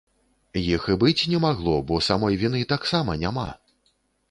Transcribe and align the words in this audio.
Іх 0.75 0.87
і 0.93 0.95
быць 1.03 1.27
не 1.33 1.41
магло, 1.43 1.75
бо 1.93 2.01
самой 2.09 2.41
віны 2.47 2.65
таксама 2.75 3.21
няма. 3.27 3.47